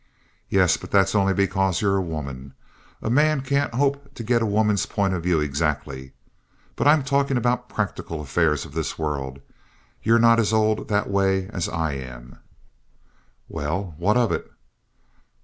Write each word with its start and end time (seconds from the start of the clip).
"Yes, 0.49 0.77
but 0.77 0.89
that's 0.89 1.13
only 1.13 1.31
because 1.35 1.79
you're 1.79 1.97
a 1.97 2.01
woman. 2.01 2.55
A 3.03 3.09
man 3.11 3.41
can't 3.41 3.75
hope 3.75 4.15
to 4.15 4.23
get 4.23 4.41
a 4.41 4.47
woman's 4.47 4.87
point 4.87 5.13
of 5.13 5.21
view 5.21 5.39
exactly. 5.39 6.13
But 6.75 6.87
I'm 6.87 7.03
talking 7.03 7.37
about 7.37 7.69
practical 7.69 8.19
affairs 8.19 8.65
of 8.65 8.73
this 8.73 8.97
world. 8.97 9.41
You're 10.01 10.17
not 10.17 10.39
as 10.39 10.53
old 10.53 10.87
that 10.87 11.07
way 11.07 11.49
as 11.49 11.69
I 11.69 11.91
am." 11.93 12.39
"Well, 13.47 13.93
what 13.99 14.17
of 14.17 14.31
it?" 14.31 14.51